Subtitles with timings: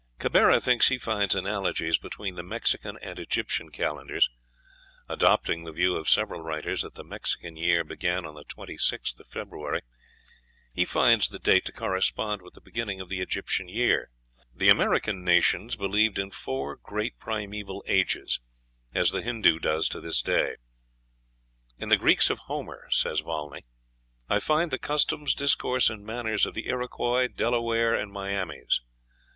[0.17, 4.31] Cabera thinks he finds analogies between the Mexican and Egyptian calendars.
[5.07, 9.27] Adopting the view of several writers that the Mexican year began on the 26th of
[9.27, 9.81] February,
[10.73, 14.09] he finds the date to correspond with the beginning of the Egyptian year.
[14.51, 18.39] The American nations believed in four great primeval ages,
[18.95, 20.55] as the Hindoo does to this day.
[21.77, 23.65] "In the Greeks of Homer," says Volney,
[24.27, 28.81] "I find the customs, discourse, and manners of the Iroquois, Delawares, and Miamis.